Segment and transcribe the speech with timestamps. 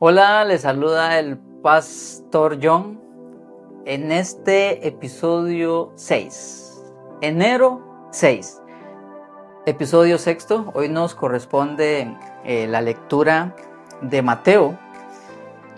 [0.00, 3.00] Hola, les saluda el pastor John
[3.84, 6.84] en este episodio 6,
[7.20, 8.62] enero 6,
[9.66, 10.70] episodio sexto.
[10.74, 13.56] Hoy nos corresponde eh, la lectura
[14.00, 14.78] de Mateo,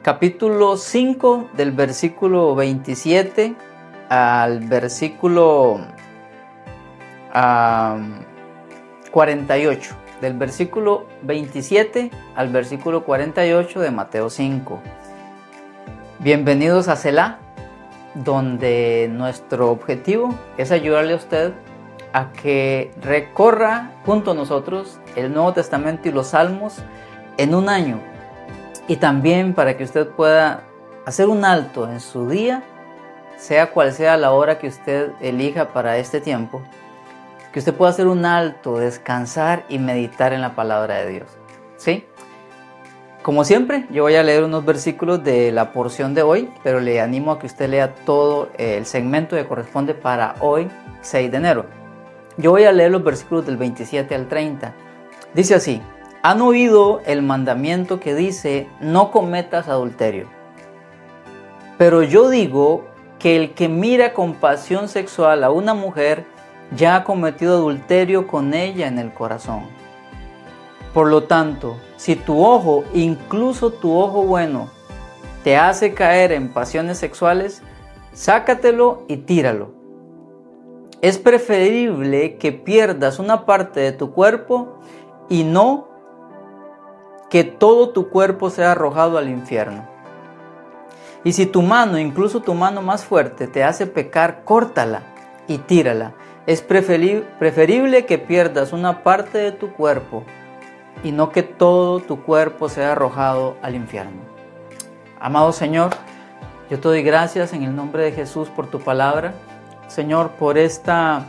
[0.03, 3.57] capítulo 5 del versículo 27
[4.11, 5.81] al versículo
[9.11, 14.81] 48 del versículo 27 al versículo 48 de Mateo 5.
[16.19, 17.39] Bienvenidos a Selah,
[18.15, 21.53] donde nuestro objetivo es ayudarle a usted
[22.13, 26.79] a que recorra junto a nosotros el Nuevo Testamento y los Salmos
[27.39, 28.01] en un año.
[28.89, 30.65] Y también para que usted pueda
[31.07, 32.63] hacer un alto en su día,
[33.39, 36.61] sea cual sea la hora que usted elija para este tiempo
[37.53, 41.29] que usted pueda hacer un alto, descansar y meditar en la palabra de Dios.
[41.77, 42.05] ¿Sí?
[43.23, 47.01] Como siempre, yo voy a leer unos versículos de la porción de hoy, pero le
[47.01, 50.71] animo a que usted lea todo el segmento que corresponde para hoy,
[51.03, 51.67] 6 de enero.
[52.39, 54.73] Yo voy a leer los versículos del 27 al 30.
[55.35, 55.83] Dice así,
[56.23, 60.27] han oído el mandamiento que dice, no cometas adulterio.
[61.77, 62.85] Pero yo digo
[63.19, 66.25] que el que mira con pasión sexual a una mujer,
[66.77, 69.65] ya ha cometido adulterio con ella en el corazón.
[70.95, 74.69] Por lo tanto, si tu ojo, incluso tu ojo bueno,
[75.45, 77.63] te hace caer en pasiones sexuales,
[78.13, 79.73] sácatelo y tíralo.
[81.01, 84.79] Es preferible que pierdas una parte de tu cuerpo
[85.29, 85.89] y no
[87.31, 89.89] que todo tu cuerpo sea arrojado al infierno.
[91.23, 95.03] Y si tu mano, incluso tu mano más fuerte, te hace pecar, córtala
[95.47, 96.15] y tírala.
[96.47, 100.25] Es preferible que pierdas una parte de tu cuerpo
[101.05, 104.23] y no que todo tu cuerpo sea arrojado al infierno.
[105.21, 105.91] Amado Señor,
[106.71, 109.35] yo te doy gracias en el nombre de Jesús por tu palabra.
[109.89, 111.25] Señor, por esta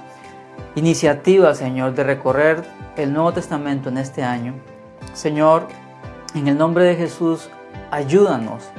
[0.76, 2.64] iniciativa, Señor, de recorrer
[2.96, 4.54] el Nuevo Testamento en este año.
[5.14, 5.68] Señor,
[6.36, 7.50] en el nombre de Jesús,
[7.90, 8.70] ayúdanos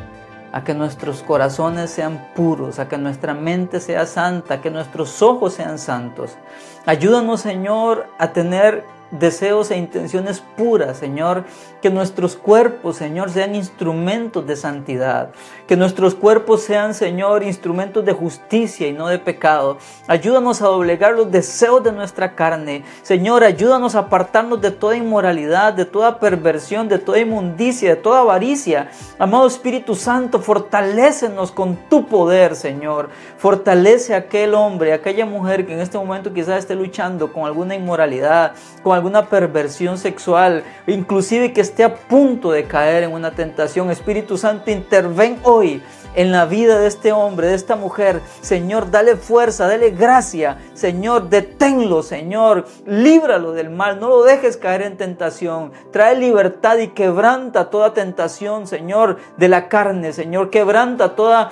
[0.52, 5.22] a que nuestros corazones sean puros, a que nuestra mente sea santa, a que nuestros
[5.22, 6.36] ojos sean santos.
[6.84, 11.44] Ayúdanos, Señor, a tener deseos e intenciones puras, Señor.
[11.80, 15.30] Que nuestros cuerpos, Señor, sean instrumentos de santidad.
[15.66, 19.78] Que nuestros cuerpos sean, Señor, instrumentos de justicia y no de pecado.
[20.06, 22.84] Ayúdanos a doblegar los deseos de nuestra carne.
[23.02, 28.20] Señor, ayúdanos a apartarnos de toda inmoralidad, de toda perversión, de toda inmundicia, de toda
[28.20, 28.90] avaricia.
[29.18, 33.10] Amado Espíritu Santo, fortalécenos con tu poder, Señor.
[33.38, 37.44] Fortalece a aquel hombre, a aquella mujer que en este momento quizás esté luchando con
[37.44, 38.52] alguna inmoralidad,
[38.82, 43.90] con alguna perversión sexual, inclusive que esté a punto de caer en una tentación.
[43.90, 45.82] Espíritu Santo, interven hoy
[46.14, 48.20] en la vida de este hombre, de esta mujer.
[48.42, 50.58] Señor, dale fuerza, dale gracia.
[50.74, 52.66] Señor, deténlo, Señor.
[52.86, 53.98] Líbralo del mal.
[53.98, 55.72] No lo dejes caer en tentación.
[55.90, 60.12] Trae libertad y quebranta toda tentación, Señor, de la carne.
[60.12, 61.50] Señor, quebranta toda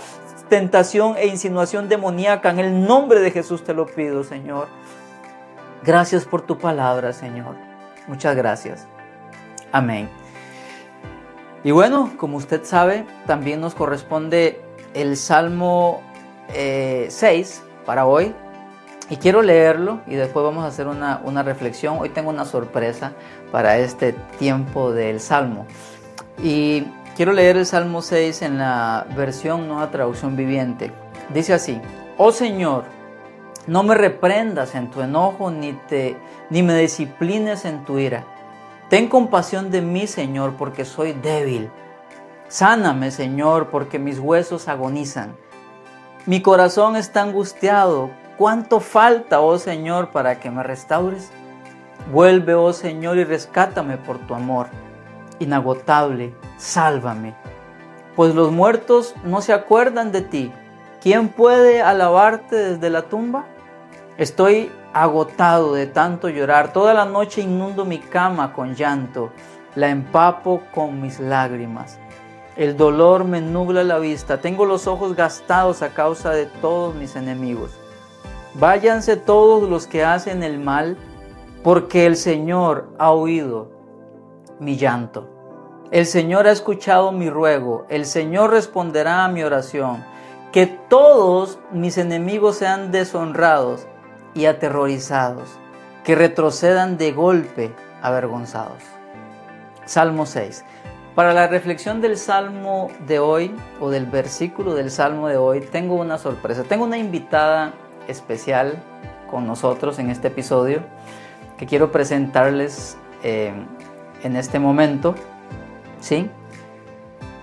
[0.49, 2.51] tentación e insinuación demoníaca.
[2.51, 4.69] En el nombre de Jesús te lo pido, Señor.
[5.85, 7.57] Gracias por tu palabra, Señor.
[8.07, 8.87] Muchas gracias.
[9.73, 10.09] Amén.
[11.65, 14.61] Y bueno, como usted sabe, también nos corresponde
[14.95, 16.03] el Salmo
[16.49, 17.47] 6 eh,
[17.87, 18.35] para hoy.
[19.09, 21.99] Y quiero leerlo y después vamos a hacer una, una reflexión.
[21.99, 23.13] Hoy tengo una sorpresa
[23.51, 25.67] para este tiempo del Salmo.
[26.43, 26.87] Y
[27.17, 30.93] quiero leer el Salmo 6 en la versión Nueva Traducción Viviente.
[31.35, 31.81] Dice así,
[32.17, 32.85] Oh Señor,
[33.71, 36.17] no me reprendas en tu enojo ni, te,
[36.51, 38.25] ni me disciplines en tu ira.
[38.89, 41.71] Ten compasión de mí, Señor, porque soy débil.
[42.49, 45.37] Sáname, Señor, porque mis huesos agonizan.
[46.27, 48.11] Mi corazón está angustiado.
[48.37, 51.31] ¿Cuánto falta, oh Señor, para que me restaures?
[52.11, 54.67] Vuelve, oh Señor, y rescátame por tu amor.
[55.39, 57.37] Inagotable, sálvame.
[58.17, 60.53] Pues los muertos no se acuerdan de ti
[61.01, 63.47] ¿Quién puede alabarte desde la tumba?
[64.21, 66.75] Estoy agotado de tanto llorar.
[66.75, 69.31] Toda la noche inundo mi cama con llanto.
[69.75, 71.99] La empapo con mis lágrimas.
[72.55, 74.43] El dolor me nubla la vista.
[74.43, 77.71] Tengo los ojos gastados a causa de todos mis enemigos.
[78.57, 80.99] Váyanse todos los que hacen el mal,
[81.65, 83.71] porque el Señor ha oído
[84.59, 85.31] mi llanto.
[85.91, 87.87] El Señor ha escuchado mi ruego.
[87.89, 90.05] El Señor responderá a mi oración
[90.53, 93.87] que todos mis enemigos sean deshonrados
[94.35, 95.59] y aterrorizados,
[96.05, 97.73] que retrocedan de golpe
[98.03, 98.83] avergonzados.
[99.85, 100.65] Salmo 6.
[101.15, 105.97] Para la reflexión del salmo de hoy o del versículo del salmo de hoy, tengo
[105.97, 106.63] una sorpresa.
[106.63, 107.75] Tengo una invitada
[108.07, 108.83] especial
[109.29, 110.83] con nosotros en este episodio
[111.59, 113.53] que quiero presentarles eh,
[114.23, 115.15] en este momento.
[116.01, 116.31] ¿Sí?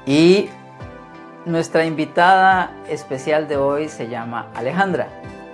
[0.06, 0.50] Y
[1.45, 5.07] nuestra invitada especial de hoy se llama Alejandra.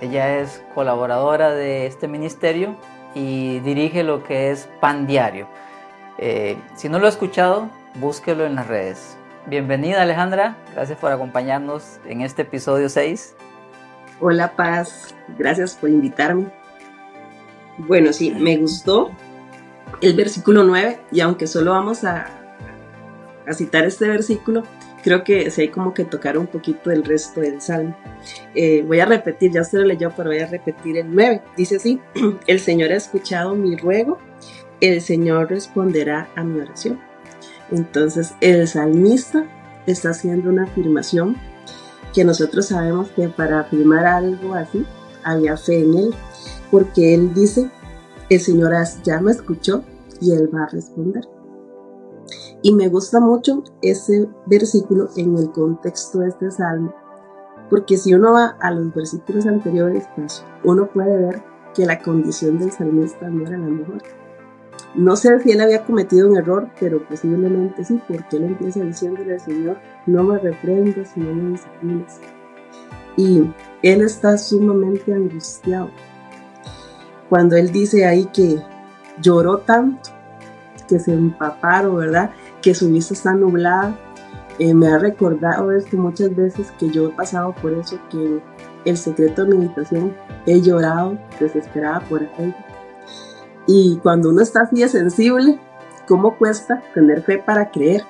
[0.04, 2.76] Ella es colaboradora de este ministerio
[3.14, 5.48] y dirige lo que es Pan Diario.
[6.18, 9.16] Eh, si no lo ha escuchado, búsquelo en las redes.
[9.46, 13.34] Bienvenida Alejandra, gracias por acompañarnos en este episodio 6.
[14.20, 16.52] Hola Paz, gracias por invitarme.
[17.78, 19.10] Bueno, sí, me gustó
[20.02, 22.26] el versículo 9 y aunque solo vamos a,
[23.48, 24.64] a citar este versículo,
[25.04, 27.94] creo que sí hay como que tocar un poquito el resto del salmo.
[28.54, 31.42] Eh, voy a repetir, ya usted lo leyó, pero voy a repetir el 9.
[31.56, 32.00] Dice así,
[32.46, 34.18] el Señor ha escuchado mi ruego,
[34.80, 36.98] el Señor responderá a mi oración.
[37.70, 39.44] Entonces el salmista
[39.86, 41.36] está haciendo una afirmación
[42.14, 44.86] que nosotros sabemos que para afirmar algo así
[45.22, 46.14] había fe en él,
[46.70, 47.70] porque él dice,
[48.30, 48.72] el Señor
[49.02, 49.84] ya me escuchó
[50.20, 51.33] y él va a responder.
[52.64, 56.92] Y me gusta mucho ese versículo en el contexto de este salmo,
[57.70, 61.44] porque si uno va a los versículos anteriores, pues uno puede ver
[61.76, 64.02] que la condición del salmista no era la mejor
[64.94, 69.34] no sé si él había cometido un error, pero posiblemente sí, porque él empieza diciéndole
[69.34, 72.20] al Señor, no me reprendas, no me disciplinas.
[73.16, 73.50] Y
[73.82, 75.90] él está sumamente angustiado.
[77.28, 78.60] Cuando él dice ahí que
[79.20, 80.10] lloró tanto,
[80.88, 82.30] que se empaparon, ¿verdad?
[82.64, 83.96] Que su vista está nublada.
[84.58, 88.40] Eh, me ha recordado esto muchas veces que yo he pasado por eso, que
[88.84, 90.16] el secreto de meditación
[90.46, 92.54] he llorado desesperada por algo
[93.66, 95.58] y cuando uno está así de sensible,
[96.06, 98.02] ¿cómo cuesta tener fe para creer?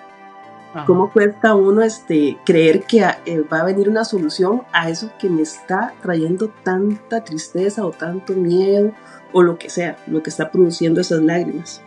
[0.87, 5.31] ¿Cómo cuesta uno este, creer que eh, va a venir una solución a eso que
[5.31, 8.93] me está trayendo tanta tristeza o tanto miedo
[9.33, 11.81] o lo que sea, lo que está produciendo esas lágrimas?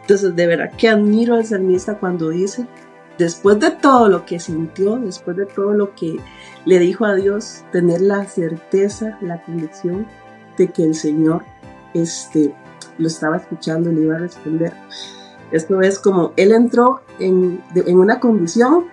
[0.00, 2.66] Entonces, de verdad que admiro al salmista cuando dice,
[3.16, 6.16] después de todo lo que sintió, después de todo lo que
[6.64, 10.06] le dijo a Dios, tener la certeza, la convicción
[10.56, 11.44] de que el Señor
[11.94, 12.54] este,
[12.98, 14.72] lo estaba escuchando y le iba a responder.
[15.52, 18.86] Esto es como él entró en, en una condición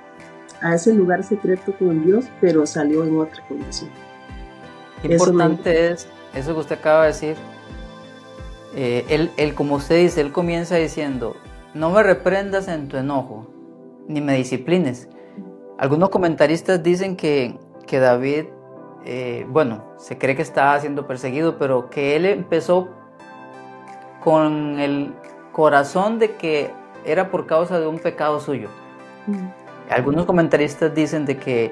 [0.62, 3.90] a ese lugar secreto con Dios, pero salió en otra condición.
[5.02, 7.36] Qué importante es eso que usted acaba de decir.
[8.76, 11.36] Eh, él, él, como usted dice, él comienza diciendo,
[11.74, 13.48] no me reprendas en tu enojo,
[14.08, 15.08] ni me disciplines.
[15.78, 17.58] Algunos comentaristas dicen que,
[17.88, 18.46] que David,
[19.06, 22.90] eh, bueno, se cree que estaba siendo perseguido, pero que él empezó
[24.22, 25.14] con el
[25.52, 26.72] corazón de que
[27.06, 28.70] era por causa de un pecado suyo.
[29.28, 29.48] Mm.
[29.90, 31.72] Algunos comentaristas dicen de que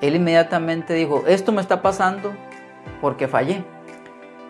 [0.00, 2.32] él inmediatamente dijo, esto me está pasando
[3.00, 3.64] porque fallé.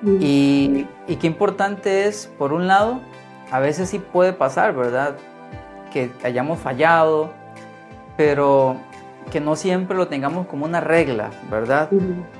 [0.02, 0.16] Mm.
[0.20, 3.00] Y, y, qué importante es, por un lado,
[3.50, 5.16] a veces sí puede pasar, ¿verdad?
[5.92, 7.30] Que hayamos fallado,
[8.16, 8.76] pero
[9.30, 11.88] que no siempre lo tengamos como una regla, ¿verdad?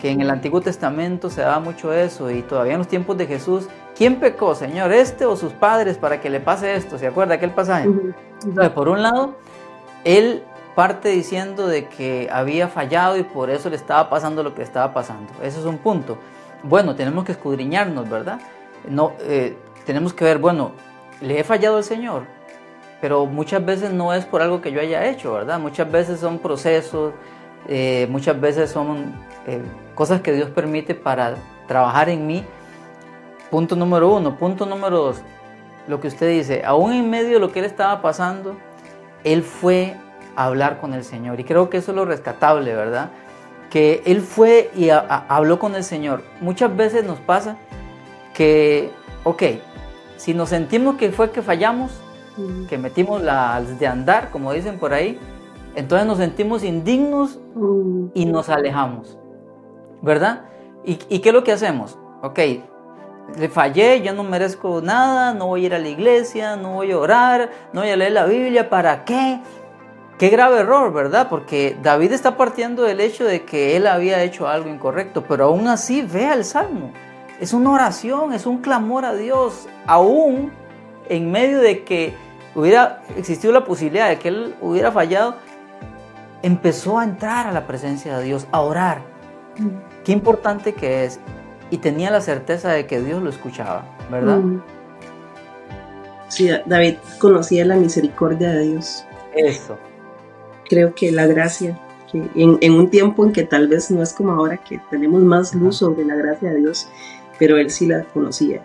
[0.00, 3.26] Que en el Antiguo Testamento se daba mucho eso y todavía en los tiempos de
[3.26, 3.69] Jesús,
[4.02, 6.99] ¿quién pecó, Señor, este o sus padres para que le pase esto?
[6.99, 7.88] ¿Se acuerda aquel pasaje?
[8.75, 9.37] Por un lado,
[10.02, 10.43] él
[10.75, 14.92] parte diciendo de que había fallado y por eso le estaba pasando lo que estaba
[14.92, 15.32] pasando.
[15.40, 16.18] Ese es un punto.
[16.64, 18.40] Bueno, tenemos que escudriñarnos, ¿verdad?
[18.88, 19.56] No, eh,
[19.87, 20.73] tenemos que ver, bueno,
[21.21, 22.25] ¿le he fallado al Señor?
[23.00, 25.59] pero muchas veces no es por algo que yo haya hecho, ¿verdad?
[25.59, 27.12] Muchas veces son procesos,
[27.68, 29.12] eh, muchas veces son
[29.44, 29.61] eh,
[29.97, 31.35] cosas que Dios permite para
[31.66, 32.44] trabajar en mí.
[33.52, 34.38] Punto número uno.
[34.38, 35.23] Punto número dos,
[35.87, 38.56] lo que usted dice, aún en medio de lo que él estaba pasando,
[39.25, 39.94] él fue
[40.37, 41.38] a hablar con el Señor.
[41.38, 43.11] Y creo que eso es lo rescatable, ¿verdad?
[43.68, 46.23] Que él fue y habló con el Señor.
[46.40, 47.59] Muchas veces nos pasa
[48.32, 48.90] que,
[49.23, 49.42] ok,
[50.16, 51.92] si nos sentimos que fue que fallamos,
[52.71, 55.18] que metimos las de andar, como dicen por ahí,
[55.75, 57.38] entonces nos sentimos indignos
[58.14, 59.18] y nos alejamos,
[60.00, 60.47] ¿verdad?
[60.87, 61.99] ¿Y, qué es lo que hacemos?
[62.23, 62.38] Ok,
[63.39, 66.93] le fallé, yo no merezco nada, no voy a ir a la iglesia, no voy
[66.93, 69.41] a orar, no voy a leer la Biblia, ¿para qué?
[70.19, 71.29] Qué grave error, ¿verdad?
[71.29, 75.67] Porque David está partiendo del hecho de que él había hecho algo incorrecto, pero aún
[75.69, 76.93] así vea el salmo.
[77.41, 80.53] Es una oración, es un clamor a Dios, aún
[81.09, 82.15] en medio de que
[82.55, 85.37] hubiera existido la posibilidad de que él hubiera fallado,
[86.43, 89.03] empezó a entrar a la presencia de Dios, a orar.
[89.59, 90.05] Mm.
[90.05, 91.19] Qué importante que es.
[91.73, 94.43] Y tenía la certeza de que Dios lo escuchaba, ¿verdad?
[96.29, 99.07] Sí, David conocía la misericordia de Dios.
[99.35, 99.79] Eso.
[100.69, 101.81] Creo que la gracia,
[102.12, 105.55] que en, un tiempo en que tal vez no es como ahora que tenemos más
[105.55, 106.88] luz sobre la gracia de Dios,
[107.38, 108.62] pero él sí la conocía.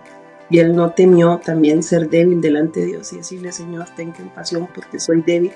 [0.50, 4.68] Y él no temió también ser débil delante de Dios y decirle, Señor, ten compasión
[4.76, 5.54] porque soy débil.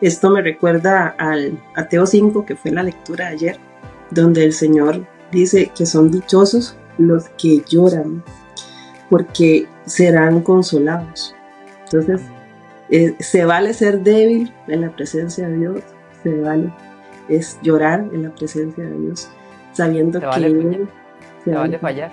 [0.00, 3.56] Esto me recuerda al Ateo 5, que fue la lectura de ayer,
[4.10, 8.22] donde el Señor dice que son dichosos los que lloran,
[9.10, 11.34] porque serán consolados.
[11.84, 12.22] Entonces,
[12.90, 15.80] eh, se vale ser débil en la presencia de Dios,
[16.22, 16.72] se vale
[17.28, 19.28] es llorar en la presencia de Dios,
[19.72, 20.88] sabiendo que Él,
[21.44, 22.12] se vale fallar,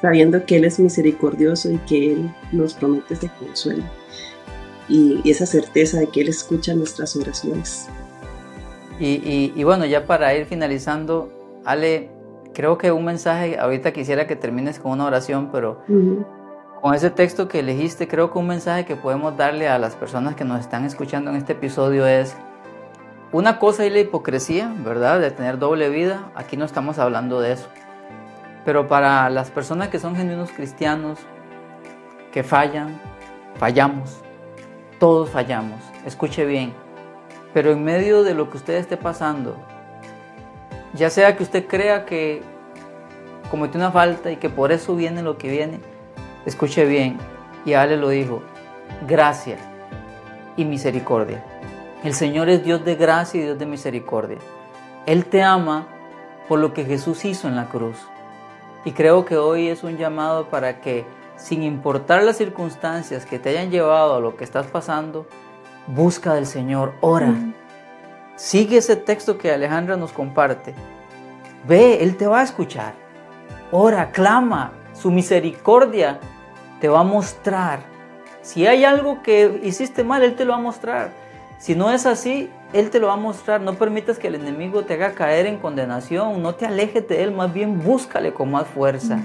[0.00, 3.84] sabiendo que Él es misericordioso y que Él nos promete ese consuelo
[4.88, 7.88] y, esa certeza de que Él escucha nuestras oraciones.
[9.00, 11.32] Y, y, bueno, ya para ir finalizando,
[11.64, 12.10] Ale,
[12.54, 15.82] creo que un mensaje, ahorita quisiera que termines con una oración, pero
[16.80, 20.34] con ese texto que elegiste, creo que un mensaje que podemos darle a las personas
[20.34, 22.36] que nos están escuchando en este episodio es,
[23.32, 25.20] una cosa es la hipocresía, ¿verdad?
[25.20, 27.68] De tener doble vida, aquí no estamos hablando de eso.
[28.64, 31.18] Pero para las personas que son genuinos cristianos,
[32.32, 33.00] que fallan,
[33.56, 34.22] fallamos,
[34.98, 36.72] todos fallamos, escuche bien,
[37.52, 39.56] pero en medio de lo que usted esté pasando,
[40.98, 42.42] ya sea que usted crea que
[43.50, 45.80] cometió una falta y que por eso viene lo que viene,
[46.46, 47.18] Escuche bien,
[47.66, 48.42] y Ale lo dijo,
[49.06, 49.58] gracia
[50.56, 51.44] y misericordia.
[52.02, 54.38] El Señor es Dios de gracia y Dios de misericordia.
[55.04, 55.88] Él te ama
[56.48, 57.98] por lo que Jesús hizo en la cruz.
[58.86, 61.04] Y creo que hoy es un llamado para que,
[61.36, 65.26] sin importar las circunstancias que te hayan llevado a lo que estás pasando,
[65.86, 67.34] busca del Señor, ora.
[68.38, 70.72] Sigue ese texto que Alejandra nos comparte.
[71.66, 72.94] Ve, Él te va a escuchar.
[73.72, 76.20] Ora, clama, su misericordia
[76.80, 77.80] te va a mostrar.
[78.40, 81.10] Si hay algo que hiciste mal, Él te lo va a mostrar.
[81.58, 83.60] Si no es así, Él te lo va a mostrar.
[83.60, 86.40] No permitas que el enemigo te haga caer en condenación.
[86.40, 89.18] No te alejes de Él, más bien búscale con más fuerza.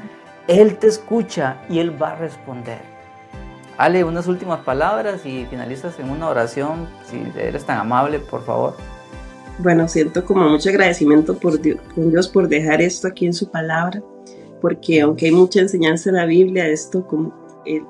[0.47, 2.79] Él te escucha y Él va a responder.
[3.77, 8.75] Ale, unas últimas palabras y finalizas en una oración, si eres tan amable, por favor.
[9.59, 13.51] Bueno, siento como mucho agradecimiento por Dios, con Dios por dejar esto aquí en su
[13.51, 14.01] palabra,
[14.61, 17.33] porque aunque hay mucha enseñanza en la Biblia, esto como
[17.65, 17.83] eh,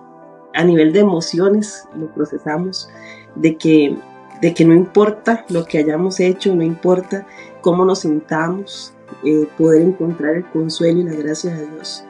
[0.53, 2.89] a nivel de emociones lo procesamos,
[3.36, 3.96] de que,
[4.41, 7.25] de que no importa lo que hayamos hecho, no importa
[7.62, 8.93] cómo nos sintamos,
[9.24, 12.03] eh, poder encontrar el consuelo y la gracia de Dios.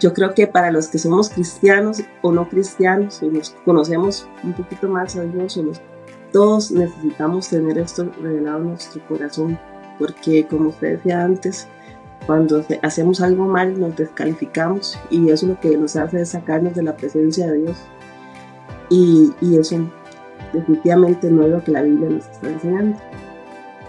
[0.00, 4.54] Yo creo que para los que somos cristianos o no cristianos, o nos conocemos un
[4.54, 5.62] poquito más a Dios, o
[6.32, 9.58] todos necesitamos tener esto revelado en nuestro corazón,
[9.98, 11.66] porque como usted decía antes,
[12.26, 16.82] cuando hacemos algo mal nos descalificamos y eso lo que nos hace es sacarnos de
[16.82, 17.78] la presencia de Dios.
[18.88, 19.90] Y, y eso
[20.52, 22.98] definitivamente no es lo que la Biblia nos está enseñando.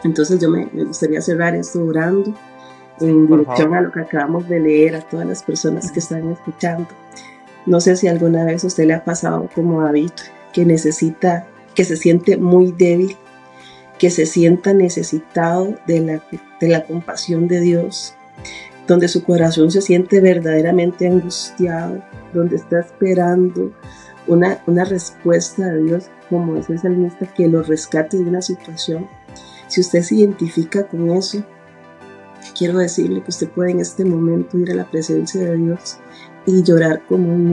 [0.04, 2.34] Entonces yo me, me gustaría cerrar esto orando
[3.00, 6.88] en dirección a lo que acabamos de leer, a todas las personas que están escuchando.
[7.66, 10.12] No sé si alguna vez a usted le ha pasado como David,
[10.54, 13.16] que necesita, que se siente muy débil,
[13.98, 16.24] que se sienta necesitado de la,
[16.60, 18.16] de la compasión de Dios,
[18.88, 23.72] donde su corazón se siente verdaderamente angustiado, donde está esperando
[24.28, 29.08] una, una respuesta de Dios, como es el salmista, que lo rescate de una situación.
[29.68, 31.44] Si usted se identifica con eso,
[32.58, 35.98] quiero decirle que usted puede en este momento ir a la presencia de Dios
[36.46, 37.48] y llorar como un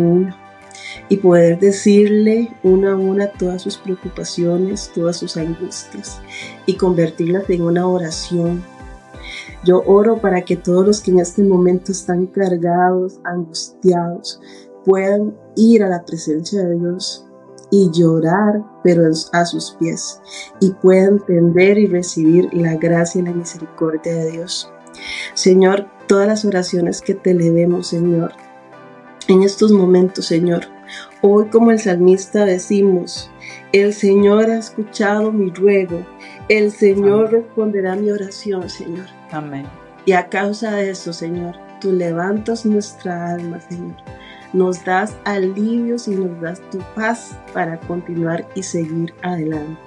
[1.09, 6.21] y poder decirle una a una todas sus preocupaciones, todas sus angustias
[6.67, 8.63] y convertirlas en una oración
[9.65, 14.41] yo oro para que todos los que en este momento están cargados, angustiados,
[14.85, 17.25] puedan ir a la presencia de Dios
[17.71, 20.23] y llorar, pero a sus pies,
[20.61, 24.71] y puedan entender y recibir la gracia y la misericordia de Dios.
[25.35, 28.33] Señor, todas las oraciones que te debemos, Señor,
[29.27, 30.63] en estos momentos, Señor,
[31.23, 33.31] hoy como el salmista decimos,
[33.73, 36.05] el Señor ha escuchado mi ruego,
[36.49, 39.07] el Señor responderá mi oración, Señor.
[39.31, 39.67] Amén.
[40.07, 43.97] Y a causa de eso, Señor, tú levantas nuestra alma, Señor.
[44.53, 49.79] Nos das alivios y nos das tu paz para continuar y seguir adelante.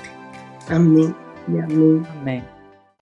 [0.69, 1.15] Amén
[1.47, 2.05] y amén.
[2.21, 2.50] Amén.